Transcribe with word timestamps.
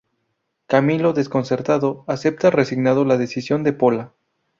Camilo, 0.65 1.13
desconcertado, 1.13 2.05
acepta 2.07 2.49
resignado 2.49 3.05
la 3.05 3.17
decisión 3.17 3.63
de 3.63 3.71
Pola. 3.73 4.13